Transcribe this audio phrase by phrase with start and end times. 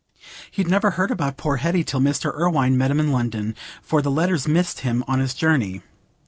[0.49, 2.33] He'd never heard about poor Hetty till Mr.
[2.35, 3.53] Irwine met him in London,
[3.83, 5.83] for the letters missed him on his journey.